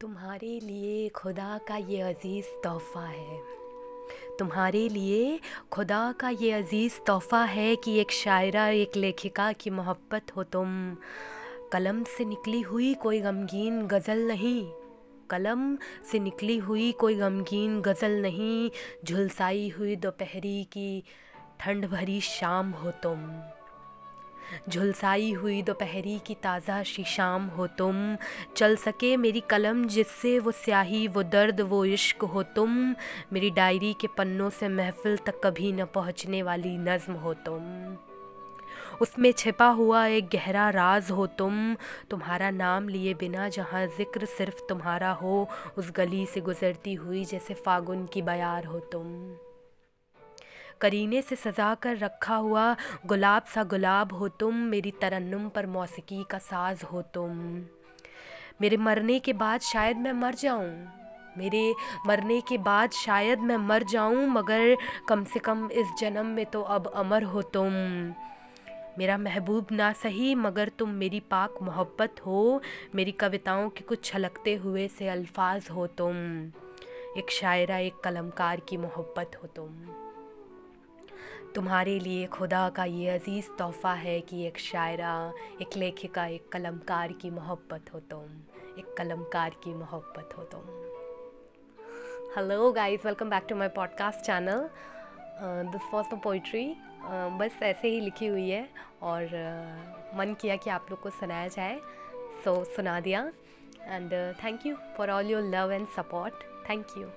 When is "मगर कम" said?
64.26-65.24